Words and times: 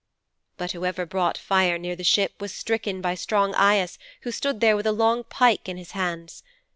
"''But 0.57 0.71
whoever 0.71 1.05
brought 1.05 1.37
fire 1.37 1.77
near 1.77 1.95
the 1.95 2.03
ship 2.03 2.33
was 2.41 2.51
stricken 2.51 3.01
by 3.01 3.13
strong 3.13 3.53
Aias 3.53 3.99
who 4.21 4.31
stood 4.31 4.59
there 4.59 4.75
with 4.75 4.87
a 4.87 4.91
long 4.91 5.23
pike 5.23 5.69
in 5.69 5.77
his 5.77 5.91
hands. 5.91 6.41